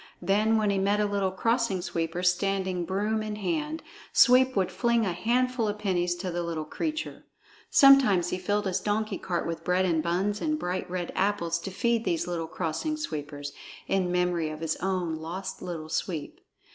[0.23, 5.05] Then when he met a little Crossing Sweeper standing broom in hand, Sweep would fling
[5.05, 7.23] a handful of pennies to the little creature.
[7.69, 11.69] Sometimes he filled his donkey cart with bread and buns and bright red apples to
[11.69, 13.53] feed these little Crossing Sweepers,
[13.87, 16.41] in memory of his own lost Little Sweep.